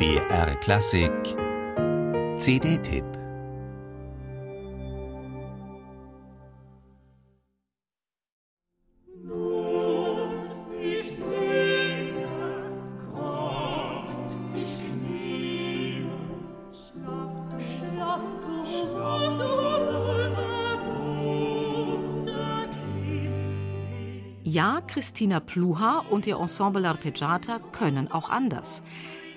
[0.00, 1.12] BR Klassik
[2.38, 3.04] CD-Tipp
[24.42, 28.82] Ja, Christina Pluha und ihr Ensemble Arpeggiata können auch anders.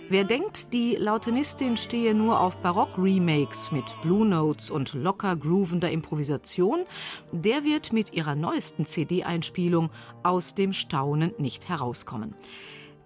[0.10, 6.86] Wer denkt, die Lautenistin stehe nur auf Barock-Remakes mit Blue Notes und locker groovender Improvisation,
[7.32, 9.90] der wird mit ihrer neuesten CD-Einspielung
[10.22, 12.36] aus dem Staunen nicht herauskommen.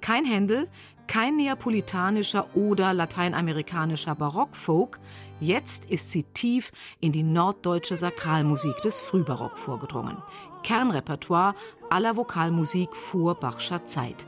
[0.02, 0.68] Kein Händel,
[1.06, 5.00] kein neapolitanischer oder lateinamerikanischer Barockfolk,
[5.40, 10.18] jetzt ist sie tief in die norddeutsche Sakralmusik des Frühbarock vorgedrungen.
[10.64, 11.54] Kernrepertoire
[11.90, 14.26] aller Vokalmusik vor Bachscher Zeit.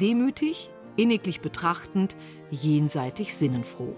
[0.00, 2.16] Demütig, inniglich betrachtend,
[2.50, 3.94] jenseitig sinnenfroh.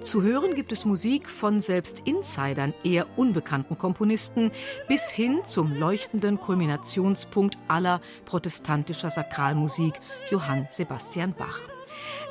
[0.00, 4.50] Zu hören gibt es Musik von selbst Insidern eher unbekannten Komponisten
[4.88, 11.60] bis hin zum leuchtenden Kulminationspunkt aller protestantischer Sakralmusik Johann Sebastian Bach.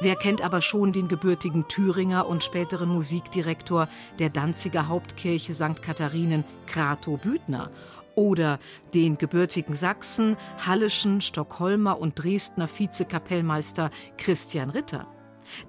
[0.02, 5.84] Wer kennt aber schon den gebürtigen Thüringer und späteren Musikdirektor der Danziger Hauptkirche St.
[5.84, 7.70] Katharinen, Krato Büthner?
[8.16, 8.60] Oder
[8.96, 15.08] den gebürtigen Sachsen, Hallischen, Stockholmer und Dresdner Vizekapellmeister Christian Ritter?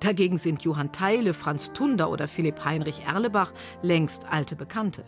[0.00, 5.04] Dagegen sind Johann Theile, Franz Tunder oder Philipp Heinrich Erlebach längst alte Bekannte.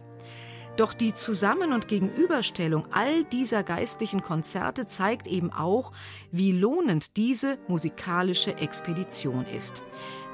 [0.77, 5.93] Doch die Zusammen- und Gegenüberstellung all dieser geistlichen Konzerte zeigt eben auch,
[6.31, 9.83] wie lohnend diese musikalische Expedition ist.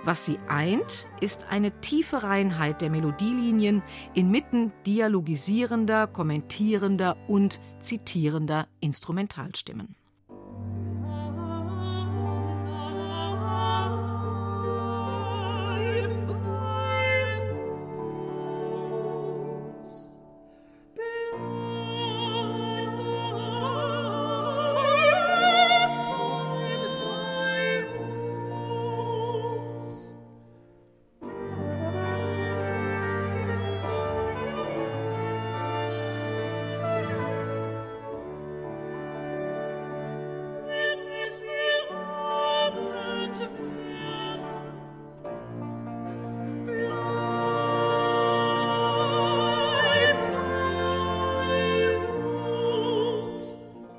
[0.05, 3.83] Was sie eint, ist eine tiefe Reinheit der Melodielinien
[4.15, 9.98] inmitten dialogisierender, kommentierender und zitierender Instrumentalstimmen.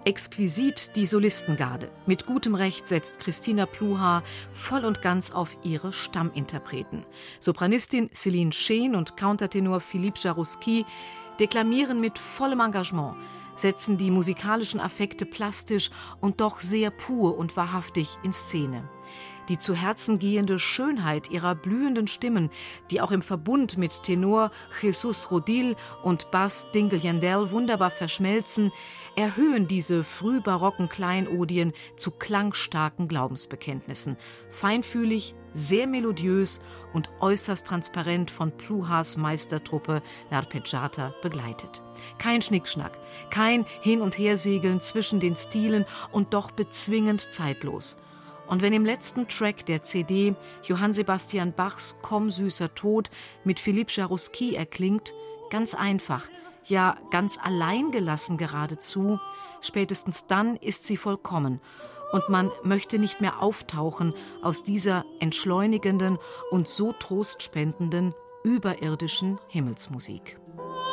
[0.10, 1.92] Exquisit die Solistengarde.
[2.08, 7.06] Mit gutem Recht setzt Christina Pluha voll und ganz auf ihre Stamminterpreten.
[7.40, 10.88] Sopranistin Céline Scheen und Countertenor Philippe Jarouski
[11.40, 13.18] deklamieren mit vollem Engagement,
[13.56, 18.90] setzen die musikalischen Affekte plastisch und doch sehr pur und wahrhaftig in Szene
[19.50, 22.50] die zu Herzen gehende Schönheit ihrer blühenden Stimmen,
[22.92, 28.72] die auch im Verbund mit Tenor Jesus Rodil und Bass Dingle Yandel wunderbar verschmelzen,
[29.16, 34.18] erhöhen diese frühbarocken Kleinodien zu klangstarken Glaubensbekenntnissen,
[34.52, 36.62] feinfühlig, sehr melodiös
[36.94, 41.82] und äußerst transparent von Pluhas Meistertruppe L'Arpeggiata begleitet.
[42.20, 43.00] Kein Schnickschnack,
[43.32, 48.00] kein Hin- und Hersegeln zwischen den Stilen und doch bezwingend zeitlos.
[48.50, 53.12] Und wenn im letzten Track der CD Johann Sebastian Bachs Komm süßer Tod
[53.44, 55.14] mit Philipp Jaruski erklingt,
[55.52, 56.28] ganz einfach,
[56.66, 59.20] ja ganz allein gelassen geradezu,
[59.62, 61.62] spätestens dann ist sie vollkommen
[62.12, 66.18] und man möchte nicht mehr auftauchen aus dieser entschleunigenden
[66.50, 70.40] und so trostspendenden überirdischen Himmelsmusik.
[70.56, 70.90] Musik